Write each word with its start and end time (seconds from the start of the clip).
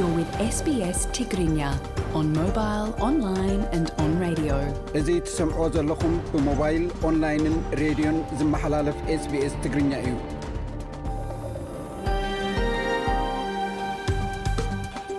ኛእዚ 0.00 0.76
ትሰምዖ 5.26 5.58
ዘለኹም 5.74 6.14
ብሞባይል 6.32 6.84
ኦንላይንን 7.08 7.56
ሬድዮን 7.80 8.18
ዝመሓላለፍ 8.38 8.98
ስbስ 9.24 9.52
ትግርኛ 9.64 9.90
እዩ 10.04 10.14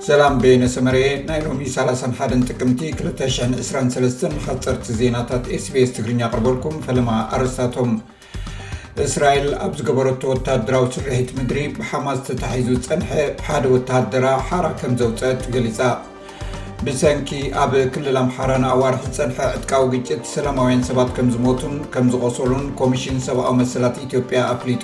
ዘላምቤየነሰመርኤ 0.07 1.04
ናይ 1.29 1.39
ሎሚ 1.48 1.61
31 1.75 2.48
ጥቅምቲ 2.54 2.82
223 3.04 4.25
ሓፀርቲ 4.48 4.88
ዜናታት 5.02 5.45
ስቢስ 5.68 5.92
ትግርኛ 6.00 6.21
ቅርበልኩም 6.32 6.78
ፈለማ 6.87 7.09
ኣርስታቶም 7.37 7.92
እስራኤል 9.07 9.45
ኣብ 9.65 9.73
ዝገበረቶ 9.79 10.21
ወታደራዊ 10.31 10.86
ስርሒት 10.95 11.29
ምድሪ 11.37 11.59
ብሓማዝ 11.77 12.18
ተታሒዙ 12.27 12.68
ዝፀንሐ 12.86 13.09
ሓደ 13.47 13.64
ወታደራ 13.75 14.25
ሓራ 14.47 14.65
ከም 14.79 14.93
ዘውፅአት 15.01 15.43
ገሊፃ 15.54 15.79
ብሰንኪ 16.86 17.29
ኣብ 17.64 17.71
ክልል 17.93 18.17
ኣምሓራ 18.23 18.51
ንኣዋርሒ 18.64 19.01
ዝፀንሐ 19.09 19.37
ዕጥቃዊ 19.55 19.86
ግጭት 19.93 20.23
ሰላማውያን 20.33 20.83
ሰባት 20.89 21.09
ከም 21.17 21.27
ዝሞቱን 21.36 21.75
ከም 21.93 22.05
ዝቆሰሉን 22.15 22.65
ኮሚሽን 22.81 23.19
ሰብኣዊ 23.27 23.54
መሰላት 23.61 23.95
ኢትዮ 24.05 24.21
ያ 24.37 24.41
ኣፍሊጡ 24.55 24.83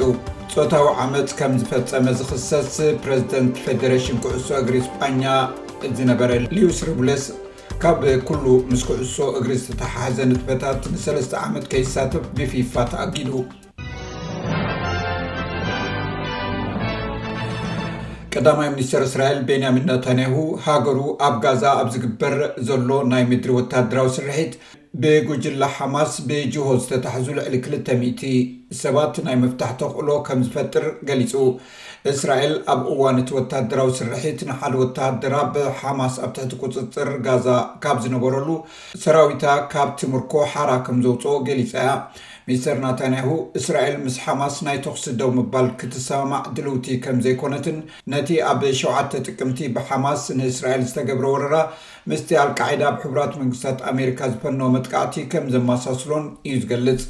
ፆታዊ 0.55 0.88
ዓመፅ 1.08 1.31
ከም 1.41 1.53
ዝፈፀመ 1.63 2.05
ዝክሰስ 2.21 2.71
ፕረዚደንት 3.03 3.53
ፌደሬሽን 3.66 4.19
ኩዕሶ 4.25 4.47
እግሪ 4.63 4.77
ስጳኛ 4.88 5.23
እዝ 5.88 5.97
ነበረ 6.13 6.30
ልዩስ 6.55 6.80
ርቡለስ 6.91 7.25
ካብ 7.83 7.99
ኩሉ 8.30 8.45
ምስ 8.71 8.81
ኩዕሶ 8.89 9.17
እግሪ 9.39 9.52
ዝተተሓዘ 9.67 10.17
ንጥበታት 10.31 10.81
ን3ለስተ 10.95 11.33
ዓመት 11.45 11.66
ከይሳትፍ 11.71 12.23
ብፊፋ 12.39 12.73
ተኣጊዱ 12.94 13.31
ቀዳማ 18.33 18.61
ሚኒስትር 18.73 19.02
እስራኤል 19.09 19.38
ቤንያሚን 19.50 19.86
ነተንያሁ 19.89 20.33
ሃገሩ 20.66 20.97
ኣብ 21.28 21.36
ጋዛ 21.45 21.64
ኣብ 21.81 21.88
ዝግበር 21.94 22.33
ዘሎ 22.67 22.89
ናይ 23.11 23.23
ምድሪ 23.31 23.52
ወተደራዊ 23.58 24.08
ስርሒት 24.17 24.53
ብጉጅላ 25.02 25.64
ሓማስ 25.76 26.14
ብጅሆ 26.28 26.67
ዝተታሕዙ 26.84 27.28
ልዕሊ 27.38 27.56
200 28.03 28.30
ሰባት 28.80 29.16
ናይ 29.26 29.36
መፍታሕ 29.42 29.72
ተክእሎ 29.81 30.09
ከም 30.28 30.39
ዝፈጥር 30.45 30.86
ገሊፁ 31.09 31.34
እስራኤል 32.12 32.54
ኣብ 32.73 32.81
እዋን 32.94 33.20
ቲ 33.28 33.31
ወታደራዊ 33.38 33.89
ስርሒት 34.00 34.39
ንሓደ 34.50 34.73
ወታደራ 34.84 35.36
ብሓማስ 35.56 36.16
ኣብ 36.28 36.31
ትሕቲ 36.38 36.54
ቁፅፅር 36.62 37.09
ጋዛ 37.28 37.48
ካብ 37.84 38.00
ዝነበረሉ 38.06 38.50
ሰራዊታ 39.04 39.45
ካብ 39.73 39.92
ትምርኮ 40.02 40.34
ሓራ 40.54 40.70
ከም 40.88 40.98
ዘውፅኦ 41.06 41.36
ገሊፀ 41.50 41.73
እያ 41.84 41.94
ሚስተር 42.50 42.78
ናታንያሁ 42.84 43.30
እስራኤል 43.59 43.95
ምስ 44.04 44.14
ሓማስ 44.26 44.56
ናይ 44.66 44.78
ተኽሲ 44.84 45.06
ደው 45.20 45.30
ምባል 45.38 45.66
ክትሰማዕ 45.80 46.44
ድልውቲ 46.58 46.86
ከም 47.06 47.17
ዘይኮነትን 47.26 47.78
ነቲ 48.14 48.30
ኣብ 48.52 48.61
7ተ 48.82 49.11
ጥቅምቲ 49.28 49.59
ብሓማስ 49.78 50.22
ንእስራኤል 50.38 50.84
ዝተገብረ 50.89 51.26
ወረራ 51.34 51.56
ምስቲ 52.11 52.30
ኣልቃዳ 52.44 52.82
ኣብ 52.92 52.98
ሕቡራት 53.06 53.34
መንግስታት 53.42 53.80
ኣሜሪካ 53.92 54.20
ዝፈ 54.34 54.45
ዓቲ 55.03 55.16
ከም 55.31 55.45
ዘማሳስሎን 55.53 56.25
እዩ 56.49 56.55
ዝገልፅ 56.63 57.03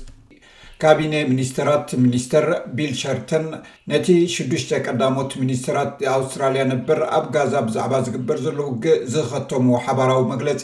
ካቢነ 0.81 1.13
ሚኒስትራት 1.31 1.87
ሚኒስተር 2.03 2.45
ቢልሸርተን 2.77 3.45
ነቲ 3.91 4.07
ሽዱሽተ 4.33 4.69
ቀዳሞት 4.87 5.31
ሚኒስትራት 5.41 5.93
ኣውስትራልያ 6.15 6.63
ነበር 6.73 6.99
ኣብ 7.17 7.25
ጋዛ 7.35 7.53
ብዛዕባ 7.67 7.93
ዝግበር 8.07 8.37
ዘሎ 8.45 8.59
ውግእ 8.67 8.99
ዝኸተሙ 9.13 9.67
ሓባራዊ 9.85 10.21
መግለፂ 10.33 10.63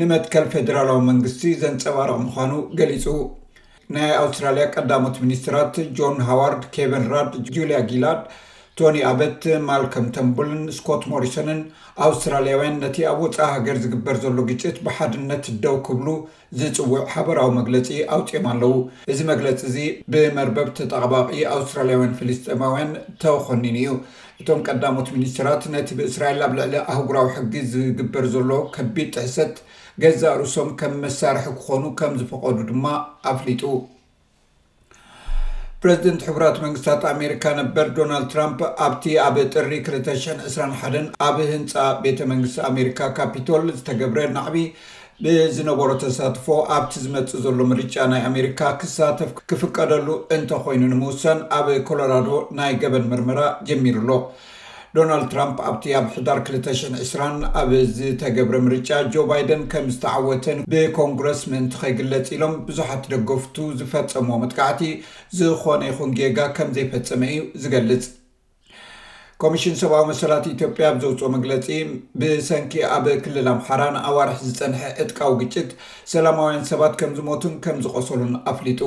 ንመትከል 0.00 0.46
ፌደራላዊ 0.52 1.00
መንግስቲ 1.10 1.42
ዘንፀባርቂ 1.62 2.16
ምኳኑ 2.26 2.52
ገሊፁ 2.80 3.06
ናይ 3.94 4.12
ኣውስትራልያ 4.22 4.66
ቀዳሞት 4.76 5.16
ሚኒስትራት 5.24 5.74
ጆን 5.98 6.18
ሃዋርድ 6.28 6.62
ኬቨንራድ 6.76 7.32
ጁልያ 7.56 7.80
ጊላርድ 7.90 8.26
ቶኒ 8.82 8.98
ኣበት 9.08 9.42
ማልኮም 9.68 10.06
ተንቡልን 10.16 10.60
ስኮት 10.76 11.02
ሞሪሰንን 11.12 11.58
ኣውስትራልያውያን 12.06 12.78
ነቲ 12.84 12.96
ኣብ 13.10 13.18
ወፃ 13.24 13.38
ሃገር 13.54 13.76
ዝግበር 13.82 14.16
ዘሎ 14.22 14.36
ግጭት 14.50 14.76
ብሓድነት 14.86 15.44
ደው 15.64 15.76
ክብሉ 15.88 16.08
ዝፅውዕ 16.60 17.02
ሓበራዊ 17.14 17.50
መግለፂ 17.58 17.90
ኣውፂኦም 18.16 18.46
ኣለው 18.52 18.72
እዚ 19.14 19.18
መግለፂ 19.32 19.60
እዚ 19.72 19.76
ብመርበብ 20.14 20.70
ተጠቃባቂ 20.78 21.28
ኣውስትራልያውያን 21.58 22.16
ፊልስጥማውያን 22.22 22.92
ተኮኒን 23.26 23.76
እዩ 23.82 23.92
እቶም 24.42 24.62
ቀዳሞት 24.68 25.10
ሚኒስትራት 25.18 25.64
ነቲ 25.76 25.88
ብእስራኤል 26.00 26.40
ኣብ 26.48 26.54
ልዕሊ 26.62 26.74
ኣህጉራዊ 26.92 27.28
ሕጊ 27.38 27.54
ዝግበር 27.76 28.26
ዘሎ 28.36 28.50
ከቢድ 28.76 29.10
ትሕሰት 29.18 29.54
ገዛ 30.04 30.24
ርሶም 30.42 30.70
ከም 30.80 30.96
መሳርሒ 31.06 31.46
ክኾኑ 31.60 31.84
ከም 32.02 32.14
ዝፈቐዱ 32.22 32.58
ድማ 32.72 32.86
ኣፍሊጡ 33.32 33.62
ፕረዚደንት 35.84 36.22
ሕቡራት 36.28 36.56
መንግስታት 36.62 37.02
ኣሜሪካ 37.10 37.44
ነበር 37.58 37.86
ዶናልድ 37.96 38.26
ትራምፕ 38.32 38.58
ኣብቲ 38.86 39.04
ኣብ 39.26 39.36
ጥሪ 39.52 39.70
2021 39.86 41.06
ኣብ 41.26 41.36
ህንፃ 41.50 41.72
ቤተ 42.02 42.18
መንግስቲ 42.32 42.58
ኣሜሪካ 42.70 43.00
ካፒቶል 43.18 43.64
ዝተገብረ 43.78 44.24
ናዕቢ 44.34 44.56
ብዝነበሮ 45.26 45.88
ተሳትፎ 46.02 46.46
ኣብቲ 46.76 46.92
ዝመፅእ 47.04 47.42
ዘሎ 47.44 47.58
ምርጫ 47.72 47.94
ናይ 48.12 48.22
ኣሜሪካ 48.30 48.60
ክሳተፍ 48.82 49.32
ክፍቀደሉ 49.52 50.06
እንተኮይኑ 50.36 50.82
ንምውሰን 50.92 51.40
ኣብ 51.60 51.68
ኮሎራዶ 51.90 52.28
ናይ 52.60 52.72
ገበን 52.82 53.06
ምርመራ 53.12 53.40
ጀሚሩ 53.70 53.96
ኣሎ 54.04 54.12
ዶናልድ 54.96 55.26
ትራምፕ 55.32 55.58
ኣብቲ 55.70 55.84
ኣብ 55.96 56.06
ሕዳር 56.14 56.38
20020 56.46 57.42
ኣብ 57.60 57.68
ዝተገብረ 57.96 58.56
ምርጫ 58.66 58.88
ጆ 59.14 59.22
ባይደን 59.30 59.62
ከም 59.72 59.84
ዝተዓወተን 59.94 60.58
ብኮንግረስ 60.70 61.40
ምእንቲ 61.50 61.74
ከይግለፅ 61.82 62.26
ኢሎም 62.36 62.54
ብዙሓት 62.70 63.04
ደገፍቱ 63.12 63.56
ዝፈፀሞ 63.80 64.30
መጥካዕቲ 64.44 64.82
ዝኮነ 65.40 65.82
ይኹን 65.90 66.10
ጌጋ 66.18 66.38
ከም 66.56 66.72
ዘይፈፀመ 66.78 67.22
እዩ 67.36 67.46
ዝገልፅ 67.62 68.02
ኮሚሽን 69.44 69.76
ሰብኣዊ 69.82 70.02
መሰላት 70.10 70.44
ኢትዮጵያ 70.54 70.84
ኣብዘውፅኦ 70.94 71.28
መግለፂ 71.36 71.68
ብሰንኪ 72.22 72.74
ኣብ 72.98 73.06
ክልል 73.26 73.46
ኣምሓራንኣዋርሒ 73.54 74.36
ዝፀንሐ 74.48 74.82
እጥቃው 75.04 75.32
ግጭት 75.42 75.70
ሰላማውያን 76.14 76.66
ሰባት 76.72 76.94
ከም 77.02 77.14
ዝሞቱም 77.20 77.54
ከም 77.66 77.78
ዝቆሰሉን 77.86 78.34
ኣፍሊጡ 78.54 78.82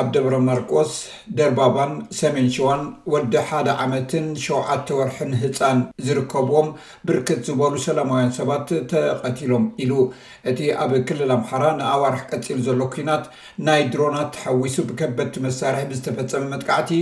ኣብ 0.00 0.08
ደብረ 0.14 0.34
ማርቆስ 0.46 0.92
ደርባባን 1.38 1.90
ሰሜን 2.18 2.46
ሸዋን 2.54 2.82
ወዲ 3.12 3.32
ሓደ 3.48 3.68
ዓመትን 3.82 4.26
ሸውዓተ 4.44 4.88
ወርሕን 4.98 5.32
ህፃን 5.40 5.78
ዝርከብዎም 6.06 6.68
ብርክት 7.08 7.40
ዝበሉ 7.48 7.74
ሰላማውያን 7.88 8.32
ሰባት 8.38 8.68
ተቐቲሎም 8.92 9.64
ኢሉ 9.84 9.92
እቲ 10.52 10.60
ኣብ 10.84 10.92
ክልል 11.10 11.32
ኣምሓራ 11.36 11.62
ንኣዋርሒ 11.82 12.22
ቀፂሉ 12.30 12.58
ዘሎ 12.70 12.80
ኩናት 12.96 13.24
ናይ 13.68 13.82
ድሮናት 13.94 14.30
ተሓዊሱ 14.38 14.76
ብከበድቲ 14.90 15.36
መሳርሒ 15.46 15.82
ብዝተፈፀመ 15.92 16.46
መጥካዕቲ 16.56 16.92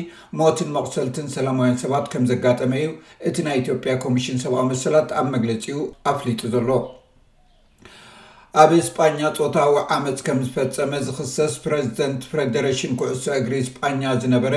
ሞትን 0.42 0.72
መቁሰልትን 0.78 1.28
ሰላማውያን 1.38 1.80
ሰባት 1.86 2.08
ከም 2.14 2.26
ዘጋጠመ 2.34 2.72
እዩ 2.82 2.90
እቲ 3.30 3.36
ናይ 3.48 3.56
ኢትዮጵያ 3.64 3.94
ኮሚሽን 4.06 4.40
ሰብኣዊ 4.46 4.66
መሰላት 4.74 5.10
ኣብ 5.22 5.28
መግለፂኡ 5.36 5.80
ኣፍሊጡ 6.14 6.40
ዘሎ 6.56 6.70
ኣብ 8.60 8.70
ስጳኛ 8.84 9.18
ፆታዊ 9.36 9.72
ዓመፅ 9.94 10.20
ከም 10.26 10.38
ዝፈፀመ 10.44 10.92
ዝክሰስ 11.06 11.54
ፕረዚደንት 11.64 12.20
ፌደሬሽን 12.30 12.92
ኩዕሶ 13.00 13.24
እግሪ 13.40 13.54
ስጳኛ 13.66 14.02
ዝነበረ 14.22 14.54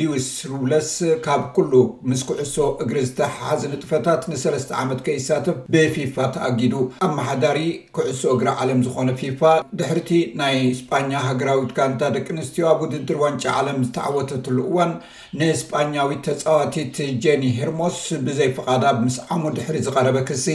ሉዊስ 0.00 0.28
ሩለስ 0.52 0.92
ካብ 1.26 1.42
ኩሉ 1.56 1.72
ምስ 2.10 2.20
ኩዕሶ 2.28 2.56
እግሪ 2.82 2.96
ዝተሓሓዘ 3.08 3.62
ንጥፈታት 3.72 4.22
ንሰለስተ 4.30 4.70
ዓመት 4.82 5.00
ከይሳትፍ 5.08 5.58
ብፊፋ 5.74 6.16
ተኣጊዱ 6.36 6.74
ኣመሓዳሪ 7.08 7.58
ኩዕሶ 7.98 8.22
እግሪ 8.36 8.48
ዓለም 8.62 8.80
ዝኮነ 8.86 9.10
ፊፋ 9.22 9.42
ድሕርቲ 9.80 10.10
ናይ 10.42 10.56
ስጳኛ 10.80 11.12
ሃገራዊትካንታ 11.28 12.00
ደቂ 12.16 12.26
ኣንስትዮ 12.36 12.64
ኣብ 12.72 12.80
ውድንድር 12.86 13.18
ዋንጫ 13.24 13.44
ዓለም 13.60 13.78
ዝተዓወተትሉ 13.88 14.56
እዋን 14.70 14.94
ንስጳኛዊት 15.42 16.24
ተፃዋቲት 16.30 16.96
ጀኒ 17.26 17.44
ሄርሞስ 17.60 18.00
ብዘይፈቓድ 18.28 18.82
ኣብ 18.92 18.98
ምስ 19.06 19.18
ዓሙ 19.36 19.44
ድሕሪ 19.58 19.76
ዝቀረበ 19.88 20.18
ክሲ 20.30 20.46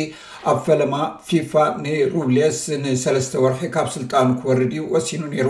ኣብ 0.49 0.57
ፈለማ 0.65 0.93
ፊፋ 1.27 1.53
ንሩልስ 1.85 2.59
ሰለስተ 3.03 3.41
ወርሒ 3.43 3.61
ካብ 3.73 3.87
ስልጣኑ 3.95 4.27
ክወርድ 4.41 4.71
ወሲኑ 4.93 5.21
ነይሩ 5.33 5.49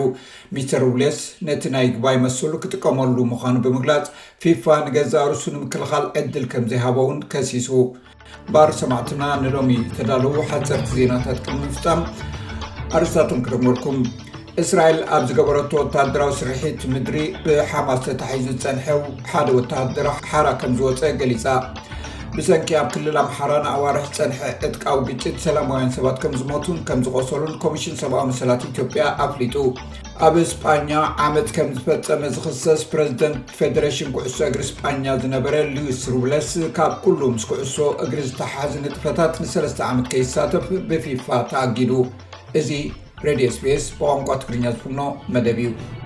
ሚስተር 0.56 0.83
ውሌስ 0.91 1.19
ነቲ 1.47 1.63
ናይ 1.75 1.88
ግባይ 1.95 2.15
መስሉ 2.25 2.51
ክጥቀመሉ 2.63 3.18
ምዃኑ 3.31 3.56
ብምግላፅ 3.65 4.06
ፊፋ 4.44 4.63
ንገዛ 4.88 5.13
ርሱ 5.33 5.44
ንምክልኻል 5.56 6.06
ዕድል 6.21 6.45
ከምዘይሃበ 6.53 6.97
ውን 7.07 7.19
ከሲሱ 7.33 7.69
ባር 8.56 8.71
ሰማዕትና 8.80 9.24
ንሎሚ 9.44 9.71
ተዳለዉ 9.97 10.36
ሓዘር 10.50 10.81
ዜናታት 10.95 11.39
ከምምፍፃም 11.45 12.01
ኣርስታትኩም 12.97 13.42
ክደመበርኩም 13.45 14.00
እስራኤል 14.63 15.00
ኣብ 15.15 15.24
ዝገበረቶ 15.30 15.71
ወታሃደራዊ 15.81 16.31
ስርሕት 16.39 16.81
ምድሪ 16.94 17.18
ብሓማስ 17.45 18.00
ተታሒዙ 18.07 18.47
ዝፀንሐ 18.63 18.85
ሓደ 19.31 19.47
ወታሃደራ 19.59 20.07
ሓራ 20.31 20.47
ከም 20.62 20.71
ዝወፀ 20.80 21.01
ገሊፃ 21.21 21.45
ብሰንኪ 22.39 22.69
ኣብ 22.80 22.88
ክልል 22.94 23.18
ኣምሓራ 23.21 23.51
ንኣዋርሒ 23.63 24.03
ፀንሐ 24.15 24.38
እትቃብ 24.51 25.00
ግጭት 25.07 25.38
ሰላማውያን 25.45 25.89
ሰባት 25.95 26.18
ከም 26.24 26.33
ዝሞቱን 26.41 26.77
ከም 26.88 27.00
ዝቆሰሉን 27.06 27.56
ኮሚሽን 27.63 27.95
ሰብኣ 28.01 28.19
መሰላት 28.30 28.62
ኢትዮጵያ 28.69 29.03
ኣፍሊጡ 29.25 29.56
ኣብ 30.27 30.36
ስጳኛ 30.51 30.89
ዓመት 31.25 31.50
ከም 31.57 31.68
ዝፈፀመ 31.77 32.21
ዝኽሰስ 32.36 32.81
ፕረዚደንት 32.91 33.51
ፌደሬሽን 33.59 34.09
ኩዕሶ 34.15 34.38
እግሪ 34.50 34.62
ስጳኛ 34.71 35.06
ዝነበረ 35.25 35.56
ሉዊስ 35.75 36.01
ሩብለስ 36.13 36.50
ካብ 36.80 36.94
ኩሉ 37.06 37.19
ምስ 37.36 37.45
ኩዕሶ 37.51 37.75
እግሪ 38.06 38.19
ዝተሓዝ 38.31 38.74
ንጥፈታት 38.85 39.33
ን3ለስተ 39.47 39.80
ዓመት 39.92 40.09
ከይሳተፍ 40.13 40.68
ብፊፋ 40.92 41.27
ተኣጊዱ 41.53 41.92
እዚ 42.62 42.69
ሬድዮ 43.30 43.47
ስፔስ 43.59 43.85
ብቋንቋ 44.00 44.30
ትግርኛ 44.44 44.65
ዝፍኖ 44.77 45.01
መደብ 45.35 45.59
እዩ 45.68 45.99